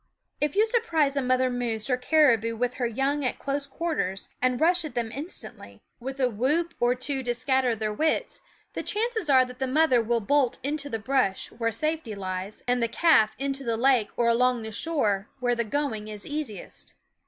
[0.39, 4.59] If you surprise a mother moose or caribou with her young at close quarters, and
[4.59, 6.95] rush at them instantly, with a whoop or.
[6.95, 8.41] two to scatter their wits,
[8.73, 12.81] the chances are that the mother will bolt into the brush, where safety lies, and
[12.81, 16.95] the calf into the lake or along the shore, where the going is easiest.